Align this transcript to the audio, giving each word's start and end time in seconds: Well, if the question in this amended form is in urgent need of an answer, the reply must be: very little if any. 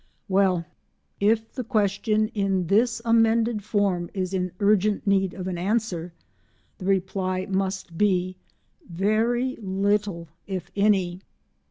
Well, 0.27 0.65
if 1.19 1.53
the 1.53 1.63
question 1.63 2.29
in 2.29 2.65
this 2.65 3.03
amended 3.05 3.63
form 3.63 4.09
is 4.15 4.33
in 4.33 4.51
urgent 4.59 5.05
need 5.05 5.35
of 5.35 5.45
an 5.47 5.59
answer, 5.59 6.11
the 6.79 6.85
reply 6.85 7.45
must 7.47 7.99
be: 7.99 8.35
very 8.89 9.57
little 9.57 10.27
if 10.47 10.71
any. 10.75 11.21